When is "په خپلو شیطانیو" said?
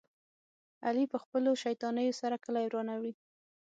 1.13-2.17